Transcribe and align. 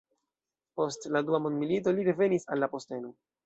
Post 0.79 1.05
la 1.17 1.21
Dua 1.29 1.41
Mondmilito 1.45 1.95
li 2.01 2.09
revenis 2.11 2.51
al 2.53 2.67
la 2.67 2.75
posteno. 2.77 3.17